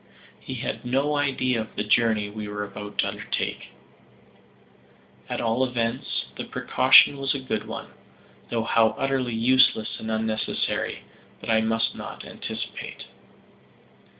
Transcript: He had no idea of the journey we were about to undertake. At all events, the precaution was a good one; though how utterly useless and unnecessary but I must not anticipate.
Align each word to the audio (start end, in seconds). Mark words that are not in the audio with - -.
He 0.39 0.55
had 0.55 0.83
no 0.83 1.15
idea 1.15 1.61
of 1.61 1.75
the 1.75 1.83
journey 1.83 2.27
we 2.27 2.47
were 2.47 2.63
about 2.63 2.97
to 2.97 3.07
undertake. 3.07 3.67
At 5.29 5.39
all 5.39 5.63
events, 5.63 6.25
the 6.37 6.45
precaution 6.45 7.19
was 7.19 7.35
a 7.35 7.39
good 7.39 7.67
one; 7.67 7.89
though 8.49 8.63
how 8.63 8.95
utterly 8.97 9.35
useless 9.35 9.99
and 9.99 10.09
unnecessary 10.09 11.03
but 11.39 11.51
I 11.51 11.61
must 11.61 11.93
not 11.93 12.25
anticipate. 12.25 13.05